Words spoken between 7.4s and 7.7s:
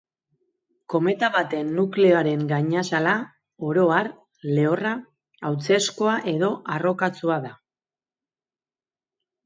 da.